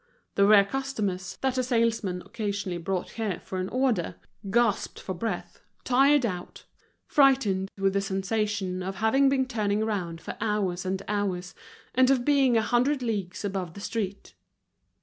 The 0.33 0.47
rare 0.47 0.65
customers, 0.65 1.37
that 1.41 1.59
a 1.59 1.63
salesman 1.63 2.23
occasionally 2.25 2.79
brought 2.79 3.11
here 3.21 3.39
for 3.45 3.59
an 3.59 3.69
order, 3.69 4.15
gasped 4.49 4.99
for 4.99 5.13
breath, 5.13 5.61
tired 5.83 6.25
out, 6.25 6.65
frightened, 7.05 7.69
with 7.77 7.93
the 7.93 8.01
sensation 8.01 8.81
of 8.81 8.95
having 8.95 9.29
been 9.29 9.45
turning 9.45 9.85
round 9.85 10.19
for 10.19 10.35
hours 10.41 10.87
and 10.87 11.03
hours, 11.07 11.53
and 11.93 12.09
of 12.09 12.25
being 12.25 12.57
a 12.57 12.63
hundred 12.63 13.03
leagues 13.03 13.45
above 13.45 13.75
the 13.75 13.79
street. 13.79 14.33